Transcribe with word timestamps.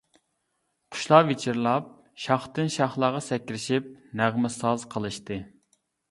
قۇشلار 0.93 1.25
ۋىچىرلاپ، 1.31 1.91
شاختىن-شاخلارغا 2.23 3.21
سەكرىشىپ 3.25 3.91
نەغمە، 4.23 4.51
ساز 4.55 4.87
قىلىشتى. 4.97 5.39